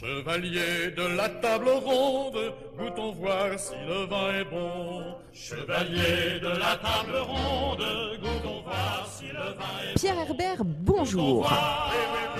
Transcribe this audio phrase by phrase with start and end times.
[0.00, 5.02] Chevalier de la table ronde, goûtons voir si le vin est bon?
[5.32, 7.82] Chevalier de la table ronde,
[8.20, 9.94] goûtons voir si le vin est bon?
[9.96, 11.50] Pierre Herbert, bonjour.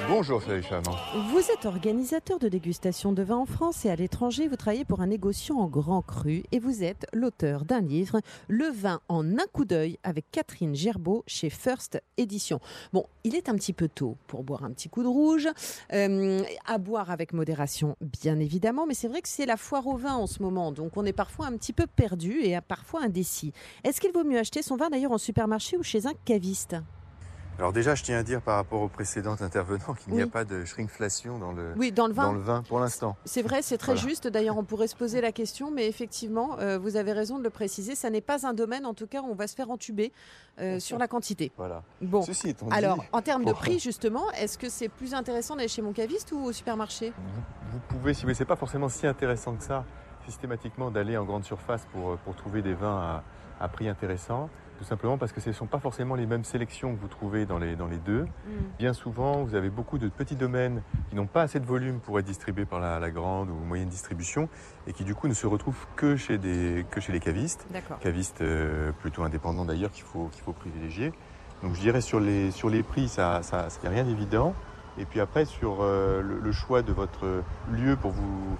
[0.09, 0.97] Bonjour Frédéric Flamand.
[1.33, 4.47] Vous êtes organisateur de dégustation de vin en France et à l'étranger.
[4.47, 8.71] Vous travaillez pour un négociant en grand cru et vous êtes l'auteur d'un livre, Le
[8.71, 12.61] vin en un coup d'œil, avec Catherine Gerbeau chez First Édition.
[12.93, 15.49] Bon, il est un petit peu tôt pour boire un petit coup de rouge,
[15.93, 17.48] euh, à boire avec modération
[18.01, 20.97] bien évidemment, mais c'est vrai que c'est la foire au vin en ce moment, donc
[20.97, 23.53] on est parfois un petit peu perdu et parfois indécis.
[23.85, 26.77] Est-ce qu'il vaut mieux acheter son vin d'ailleurs en supermarché ou chez un caviste?
[27.59, 30.45] Alors déjà, je tiens à dire par rapport au précédent intervenant qu'il n'y a pas
[30.45, 32.27] de shrinkflation dans le, Oui, dans le vin.
[32.29, 33.17] dans le vin pour l'instant.
[33.25, 34.09] C'est vrai, c'est très Voilà.
[34.09, 34.29] juste.
[34.29, 37.51] D'ailleurs, on pourrait se poser la question, mais effectivement, euh, vous avez raison de le
[37.51, 37.97] préciser.
[37.97, 40.13] Ça n'est pas un domaine, en tout cas, où on va se faire entuber
[40.61, 41.51] euh, sur la quantité.
[41.57, 41.83] Voilà.
[42.01, 42.23] Bon.
[42.23, 45.67] Ceci étant dit, Alors, en termes de prix, justement, est-ce que c'est plus intéressant d'aller
[45.67, 47.13] chez mon caviste ou au supermarché?
[47.17, 47.41] Vous,
[47.73, 49.85] vous pouvez, si vous c'est pas forcément si intéressant que ça,
[50.27, 53.23] systématiquement d'aller en grande surface pour, pour trouver des vins
[53.59, 54.49] à, à prix intéressant.
[54.79, 57.47] Tout simplement parce que ce ne sont pas forcément les mêmes sélections que vous trouvez
[57.47, 58.27] dans les, dans les deux.
[58.79, 62.19] Bien souvent, vous avez beaucoup de petits domaines qui n'ont pas assez de volume pour
[62.21, 64.49] être distribués par la, la grande ou moyenne distribution
[64.87, 67.67] et qui du coup ne se retrouvent que chez, des, que chez les cavistes.
[67.73, 67.99] D'accord.
[67.99, 71.13] cavistes euh, plutôt indépendants d'ailleurs qu'il faut, qu'il faut privilégier.
[71.65, 73.41] Donc je dirais sur les, sur les prix, ça
[73.83, 74.55] n'y a rien d'évident.
[74.97, 77.43] Et puis après, sur euh, le, le choix de votre
[77.73, 78.57] lieu pour vous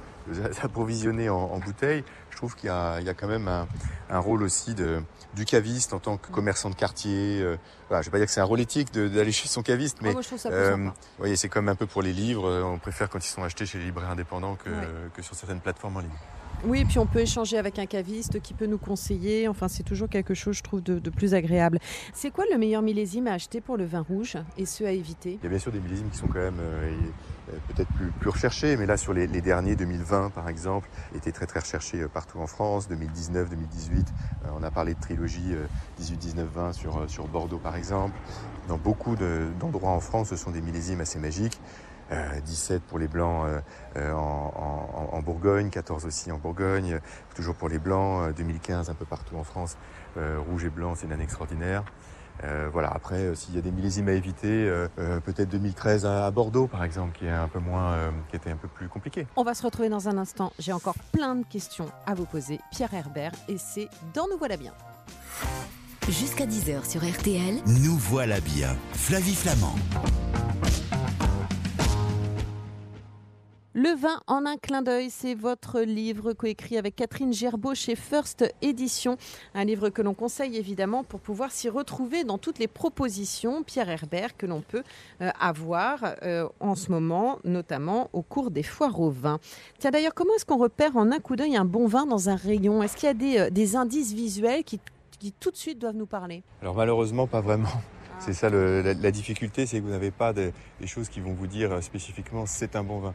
[0.63, 3.67] approvisionner en, en bouteille, je trouve qu'il y a, il y a quand même un,
[4.11, 5.01] un rôle aussi de,
[5.35, 7.41] du caviste en tant que commerçant de quartier.
[7.43, 7.57] Euh,
[7.89, 9.99] voilà, je ne vais pas dire que c'est un rôle éthique d'aller chez son caviste,
[10.03, 12.49] mais Oh, moi, euh, vous voyez, c'est comme un peu pour les livres.
[12.49, 14.87] euh, On préfère quand ils sont achetés chez les libraires indépendants que, Ouais.
[15.15, 16.11] que sur certaines plateformes en ligne.
[16.65, 19.47] Oui, et puis on peut échanger avec un caviste qui peut nous conseiller.
[19.47, 21.79] Enfin, c'est toujours quelque chose, je trouve, de, de plus agréable.
[22.13, 25.39] C'est quoi le meilleur millésime à acheter pour le vin rouge et ce à éviter?
[25.41, 26.97] Il y a bien sûr des millésimes qui sont quand même euh, euh,
[27.69, 31.61] peut-être plus, plus recherchés, mais là sur les, derniers, 2020 par exemple, étaient très très
[31.61, 34.07] recherchés euh, partout en France, 2019, 2018,
[34.45, 35.67] euh, on a parlé de trilogie euh,
[35.99, 38.15] 18, 19, 20 sur, euh, Bordeaux par exemple.
[38.69, 41.59] Dans beaucoup de- d'endroits en France, ce sont des millésimes assez magiques.
[42.11, 43.61] Euh, 17 pour les blancs euh,
[43.97, 46.99] euh, en, Bourgogne, 14 aussi en Bourgogne, euh,
[47.35, 49.77] toujours pour les blancs, euh, 2015 un peu partout en France,
[50.17, 51.85] euh, rouge et blanc c'est une année extraordinaire.
[52.45, 56.07] Euh, voilà, après, euh, s'il y a des millésimes à éviter, euh, euh, peut-être 2013
[56.07, 58.69] à, à Bordeaux, par exemple, qui est un peu moins, euh, qui était un peu
[58.69, 59.27] plus compliqué.
[59.37, 60.53] On va se retrouver dans un instant.
[60.59, 62.61] J'ai encore plein de questions à vous poser.
[62.71, 64.73] Pierre Herbert, et c'est dans Nous voilà bien.
[66.09, 68.75] Jusqu'à 10h sur RTL, Nous voilà bien.
[68.95, 69.75] Flavie Flamand.
[73.81, 78.53] Le vin en un clin d'œil, c'est votre livre coécrit avec Catherine Gerbeau chez First
[78.61, 79.17] Édition.
[79.55, 83.89] Un livre que l'on conseille évidemment pour pouvoir s'y retrouver dans toutes les propositions Pierre
[83.89, 84.83] Herbert que l'on peut
[85.21, 89.39] euh, avoir euh, en ce moment, notamment au cours des foires au vin.
[89.79, 92.35] Tiens d'ailleurs, comment est-ce qu'on repère en un coup d'œil un bon vin dans un
[92.35, 92.83] rayon?
[92.83, 94.81] Est-ce qu'il y a des, euh, des indices visuels qui,
[95.21, 96.43] qui tout de suite doivent nous parler?
[96.63, 97.71] Alors malheureusement, pas vraiment.
[98.19, 101.21] C'est ça le- la, la difficulté, c'est que vous n'avez pas des, des choses qui
[101.21, 103.15] vont vous dire spécifiquement c'est un bon vin.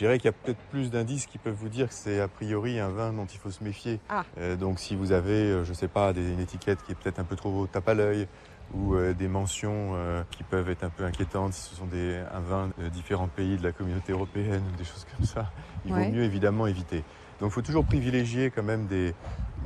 [0.00, 2.28] Je dirais qu'il y a peut-être plus d'indices qui peuvent vous dire que c'est a
[2.28, 4.00] priori un vin dont il faut se méfier.
[4.08, 4.24] Ah.
[4.38, 7.18] Euh, donc si vous avez, euh, je sais pas, des, une étiquette qui est peut-être
[7.18, 8.26] un peu trop tape à l'œil
[8.72, 12.18] ou euh, des mentions euh, qui peuvent être un peu inquiétantes si ce sont des,
[12.32, 15.52] un vin de différents pays de la communauté européenne ou des choses comme ça,
[15.84, 16.06] il Ouais.
[16.06, 17.04] vaut mieux évidemment éviter.
[17.38, 19.12] Donc il faut toujours privilégier quand même des...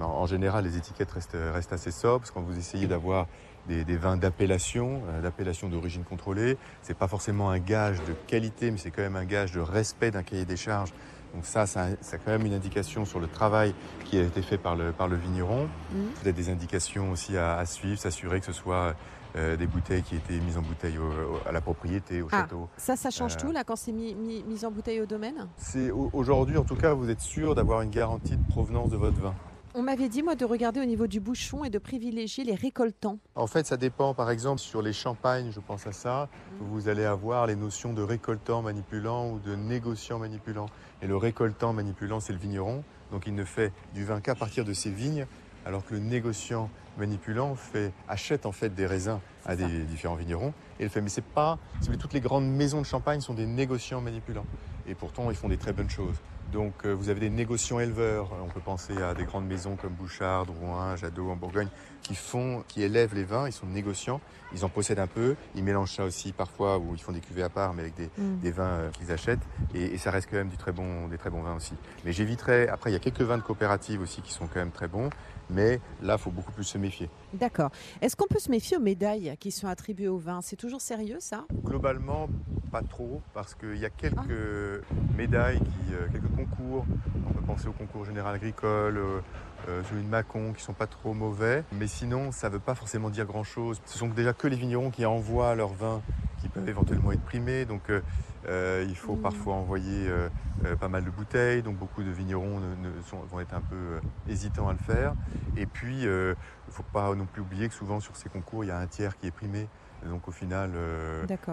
[0.01, 3.27] En, en général, les étiquettes restent, restent assez sobres parce que quand vous essayez d'avoir
[3.69, 6.59] des, des vins d'appellation, euh, d'appellation d'origine contrôlée.
[6.83, 10.11] C'est pas forcément un gage de qualité, mais c'est quand même un gage de respect
[10.11, 10.93] d'un cahier des charges.
[11.35, 14.43] Donc ça, ça, ça a quand même une indication sur le travail qui a été
[14.43, 15.69] fait par le, par le vigneron.
[15.93, 16.07] Mhm.
[16.23, 18.95] Peut-être des indications aussi à, à suivre, s'assurer que ce soit
[19.37, 21.03] euh, des bouteilles qui étaient mises en bouteille au-
[21.37, 22.43] au- à la propriété, au Ah.
[22.43, 22.69] château.
[22.77, 23.41] Ça, ça change Euh.
[23.41, 25.49] tout là quand c'est mis, mis- mis en bouteille au domaine?
[25.57, 29.19] C'est aujourd'hui, en tout cas, vous êtes sûr d'avoir une garantie de provenance de votre
[29.21, 29.35] vin.
[29.77, 33.19] On m'avait dit, moi, de regarder au niveau du bouchon et de privilégier les récoltants.
[33.35, 34.15] En fait, ça dépend.
[34.15, 36.29] Par exemple, sur les champagnes, je pense à ça,
[36.61, 40.67] vous allez avoir les notions de récoltant manipulant ou de négociant manipulant.
[41.03, 42.85] Et le récoltant manipulant, c'est le vigneron.
[43.11, 45.27] Donc, il ne fait du vin qu'à partir de ses vignes,
[45.67, 50.55] alors que le négociant manipulant fait, achète en fait des raisins à des différents vignerons
[50.79, 51.01] et le fait.
[51.01, 51.59] Mais c'est pas,
[51.99, 54.47] toutes les grandes maisons de champagne sont des négociants manipulants.
[54.87, 56.15] Et pourtant, ils font des très bonnes choses.
[56.53, 58.31] Donc, euh, vous avez des négociants éleveurs.
[58.45, 61.69] On peut penser à des grandes maisons comme Bouchard, Drouin, Jadot en Bourgogne,
[62.03, 63.47] qui font, qui élèvent les vins.
[63.49, 64.21] Ils sont négociants.
[64.53, 65.35] Ils en possèdent un peu.
[65.57, 68.11] Ils mélangent ça aussi parfois, ou ils font des cuvées à part, mais avec des,
[68.19, 68.39] Mm.
[68.41, 69.41] des vins euh, qu'ils achètent.
[69.75, 71.75] Et, et ça reste quand même du très bon, des très bons vins aussi.
[72.05, 72.69] Mais j'éviterais.
[72.69, 75.11] Après, il y a quelques vins de coopératives aussi qui sont quand même très bons.
[75.51, 77.11] Mais là, il faut beaucoup plus se méfier.
[77.35, 77.71] D'accord.
[78.01, 81.19] Est-ce qu'on peut se méfier aux médailles qui sont attribuées au vin C'est toujours sérieux,
[81.21, 81.45] ça?
[81.65, 82.29] Globalement,
[82.75, 84.83] pas trop parce qu'il y a quelques
[85.17, 86.85] médailles, qui, euh, quelques concours.
[87.25, 89.21] On peut penser au concours général agricole, euh,
[89.69, 91.63] euh, celui de Mâcon, qui sont pas trop mauvais.
[91.79, 93.81] Mais sinon, ça ne veut pas forcément dire grand-chose.
[93.87, 96.03] Ce sont déjà que les vignerons qui envoient leur vin
[96.41, 97.65] qui peuvent éventuellement être primés.
[97.65, 100.29] Donc euh, il faut parfois envoyer euh,
[100.65, 101.63] euh, pas mal de bouteilles.
[101.63, 105.15] Donc beaucoup de vignerons ne- ne sont- vont être un peu hésitants à le faire.
[105.57, 106.35] Et puis, il ne
[106.71, 109.17] faut pas non plus oublier que souvent sur ces concours, il y a un tiers
[109.17, 109.69] qui est primé.
[110.05, 110.73] Donc au final,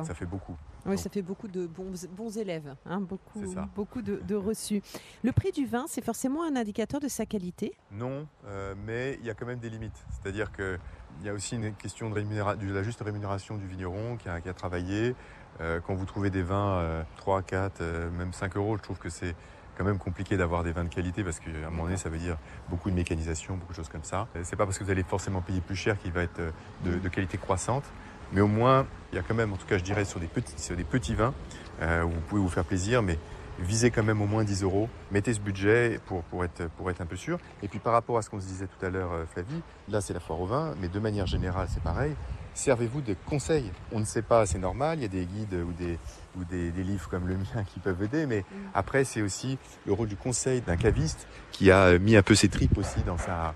[0.03, 0.57] ça fait beaucoup.
[0.85, 4.81] Oui, ça fait beaucoup de bons, bons élèves, hein, beaucoup, de, de reçus.
[5.23, 7.73] Le prix du vin, c'est forcément un indicateur de sa qualité?
[7.91, 10.03] Non, euh, mais il y a quand même des limites.
[10.11, 10.79] C'est-à-dire qu'il
[11.23, 14.41] y a aussi une question de, rémunéra- de la juste rémunération du vigneron qui a,
[14.41, 15.15] qui a travaillé.
[15.59, 18.97] Euh, quand vous trouvez des vins euh, 3, 4, euh, même 5 euros, je trouve
[18.97, 19.35] que c'est
[19.77, 22.17] quand même compliqué d'avoir des vins de qualité parce qu'à un moment donné, ça veut
[22.17, 22.37] dire
[22.69, 24.27] beaucoup de mécanisation, beaucoup de choses comme ça.
[24.43, 26.41] C'est pas parce que vous allez forcément payer plus cher qu'il va être
[26.83, 27.83] de, de qualité croissante.
[28.33, 30.27] Mais au moins, il y a quand même, en tout cas, je dirais, sur des
[30.27, 31.33] petits, sur des petits vins,
[31.81, 33.17] euh, où vous pouvez vous faire plaisir, mais
[33.59, 34.89] visez quand même au moins 10 euros.
[35.11, 37.37] Mettez ce budget pour, pour, être, pour être un peu sûr.
[37.61, 40.01] Et puis par rapport à ce qu'on se disait tout à l'heure, euh, Flavie, là
[40.01, 42.15] c'est la foire au vin, mais de manière générale c'est pareil.
[42.53, 43.71] Servez-vous de conseils.
[43.91, 45.97] On ne sait pas, c'est normal, il y a des guides ou des,
[46.37, 48.43] ou des, des livres comme le mien qui peuvent aider, mais
[48.73, 52.49] après c'est aussi le rôle du conseil d'un caviste qui a mis un peu ses
[52.49, 53.53] tripes aussi dans sa,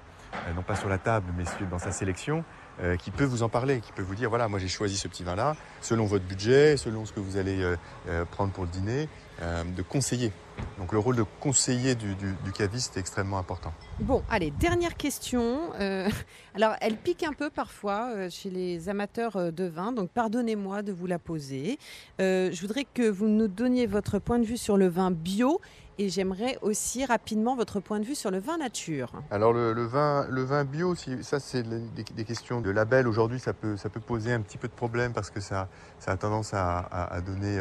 [0.48, 2.44] euh, non pas sur la table, mais dans sa sélection,
[2.82, 5.08] euh, qui peut vous en parler, qui peut vous dire, voilà, moi j'ai choisi ce
[5.08, 7.76] petit vin-là, selon votre budget, selon ce que vous allez euh,
[8.10, 9.10] euh, prendre pour le dîner,
[9.42, 10.32] euh, de conseiller.
[10.78, 13.74] Donc le rôle de conseiller du, du, du caviste est extrêmement important.
[14.00, 15.72] Bon, allez, dernière question.
[15.80, 16.10] Euh,
[16.56, 20.82] alors, elle pique un peu parfois euh, chez les amateurs euh, de vin, donc pardonnez-moi
[20.82, 21.80] de vous la poser.
[22.20, 25.62] Euh, je voudrais que vous nous donniez votre point de vue sur le vin bio
[25.98, 29.14] et j'aimerais aussi rapidement votre point de vue sur le vin nature.
[29.32, 33.08] Alors le, le vin, le vin bio, si- ça c'est des, des questions de label.
[33.08, 35.70] Aujourd'hui, ça peut, ça peut poser un petit peu de problème parce que ça,
[36.00, 37.60] ça a tendance à, à- à donner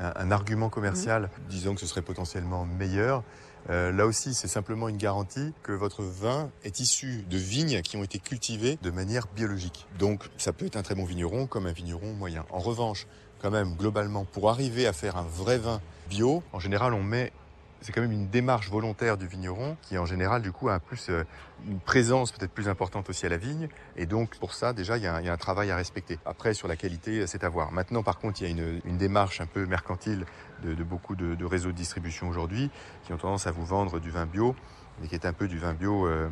[0.00, 3.22] un, argument commercial disant que ce serait potentiellement meilleur.
[3.70, 7.96] Euh, là aussi, c'est simplement une garantie que votre vin est issu de vignes qui
[7.96, 9.86] ont été cultivées de manière biologique.
[9.98, 12.44] Donc, ça peut être un très bon vigneron comme un vigneron moyen.
[12.50, 13.06] En revanche,
[13.42, 17.32] quand même, globalement, pour arriver à faire un vrai vin bio, en général, on met
[17.80, 21.10] c'est quand même une démarche volontaire du vigneron qui en général du coup a plus
[21.10, 21.24] euh,
[21.66, 25.02] une présence peut-être plus importante aussi à la vigne et donc pour ça déjà il
[25.02, 26.18] y, a un, travail à respecter.
[26.24, 27.72] Après sur la qualité c'est à voir.
[27.72, 30.26] Maintenant par contre il y a une, démarche un peu mercantile
[30.62, 32.70] de, beaucoup de réseaux de distribution aujourd'hui
[33.04, 34.56] qui ont tendance à vous vendre du vin bio
[35.00, 36.28] mais qui est un peu du vin bio euh,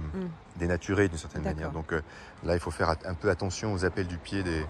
[0.57, 1.71] dénaturé d'une certaine manière.
[1.71, 2.03] Donc euh,
[2.45, 4.65] là il faut faire un peu attention aux appels du pied des,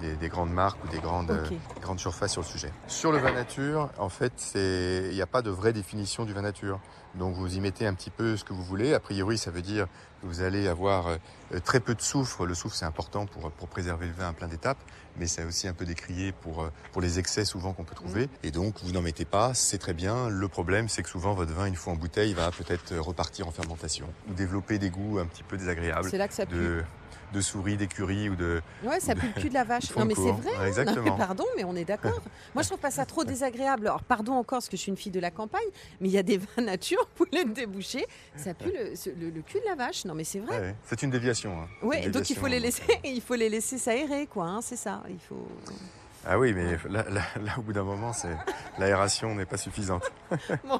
[0.00, 1.50] des, des grandes marques ou des grandes euh,
[1.80, 2.72] grande surface sur le sujet.
[2.86, 6.32] Sur le vin nature, en fait, c'est il n'y a pas de vraie définition du
[6.32, 6.80] vin nature.
[7.14, 8.94] Donc vous y mettez un petit peu ce que vous voulez.
[8.94, 9.86] A priori, ça veut dire
[10.22, 11.16] vous allez avoir euh,
[11.64, 12.46] très peu de soufre.
[12.46, 14.78] Le soufre, c'est important pour, pour préserver le vin à plein d'étapes,
[15.16, 18.28] mais c'est aussi un peu décrié pour, euh, pour les excès souvent qu'on peut trouver.
[18.42, 20.28] Et donc, vous n'en mettez pas, c'est très bien.
[20.28, 23.50] Le problème, c'est que souvent, votre vin, une fois en bouteille, va peut-être repartir en
[23.50, 26.54] fermentation ou développer des goûts un petit peu désagréables C'est là que ça pue.
[26.54, 26.84] de,
[27.32, 28.60] de souris, d'écurie ou de...
[28.84, 29.84] Ouais, ça pue le cul de la vache.
[29.96, 30.34] Non, mais c'est cours.
[30.34, 30.50] vrai.
[30.50, 30.66] Ouais, hein.
[30.66, 30.96] exactement.
[31.06, 32.20] Non, mais pardon, mais on est d'accord.
[32.54, 33.86] Moi, je trouve pas ça trop désagréable.
[33.88, 35.60] Alors, pardon encore, parce que je suis une fille de la campagne,
[36.00, 39.58] mais il y a des vins nature, le déboucher, ça pue le, le- le cul
[39.60, 40.04] de la vache.
[40.04, 40.58] Non, mais c'est vrai.
[40.60, 40.74] Ouais.
[40.84, 41.56] C'est une déviation.
[41.60, 41.68] hein.
[42.04, 44.46] Une donc il faut les laisser, il faut les laisser s'aérer, quoi.
[44.46, 45.02] hein, c'est ça.
[45.08, 45.46] Il faut.
[46.26, 48.12] Ah oui, mais là, là- là, au bout d'un moment,
[48.78, 50.10] l'aération n'est pas suffisante.
[50.68, 50.78] Bon,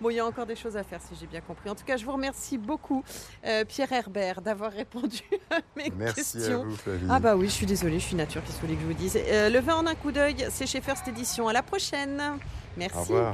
[0.00, 1.68] Bon, il y a encore des choses à faire, si j'ai bien compris.
[1.70, 3.02] En tout cas, je vous remercie beaucoup,
[3.44, 6.64] euh, Pierre Herbert, d'avoir répondu à mes Merci à questions.
[6.64, 7.06] vous, Flavie.
[7.10, 9.18] Ah bah oui, je suis désolée, je suis nature, vous voulez que je vous dise?
[9.18, 11.48] Euh, Le vin en un coup d'œil, c'est chez First Edition.
[11.48, 12.22] À la prochaine.
[12.76, 12.96] Merci.
[12.96, 13.26] Au revoir.